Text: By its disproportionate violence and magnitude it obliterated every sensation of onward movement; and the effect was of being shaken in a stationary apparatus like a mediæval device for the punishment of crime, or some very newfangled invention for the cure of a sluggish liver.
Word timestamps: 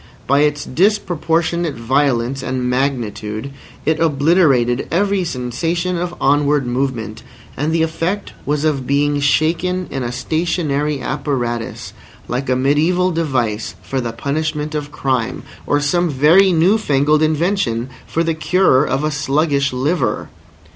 By 0.25 0.39
its 0.39 0.65
disproportionate 0.65 1.75
violence 1.75 2.41
and 2.41 2.67
magnitude 2.67 3.51
it 3.85 3.99
obliterated 3.99 4.87
every 4.89 5.23
sensation 5.23 5.95
of 5.95 6.15
onward 6.19 6.65
movement; 6.65 7.21
and 7.55 7.71
the 7.71 7.83
effect 7.83 8.33
was 8.43 8.65
of 8.65 8.87
being 8.87 9.19
shaken 9.19 9.85
in 9.91 10.01
a 10.01 10.11
stationary 10.11 10.99
apparatus 11.01 11.93
like 12.27 12.49
a 12.49 12.53
mediæval 12.53 13.13
device 13.13 13.75
for 13.83 14.01
the 14.01 14.11
punishment 14.11 14.73
of 14.73 14.91
crime, 14.91 15.43
or 15.67 15.79
some 15.79 16.09
very 16.09 16.51
newfangled 16.51 17.21
invention 17.21 17.91
for 18.07 18.23
the 18.23 18.33
cure 18.33 18.83
of 18.83 19.03
a 19.03 19.11
sluggish 19.11 19.71
liver. 19.71 20.29